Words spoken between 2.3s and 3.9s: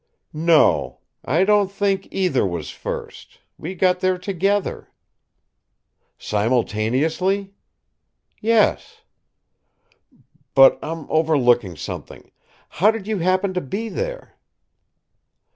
was first. We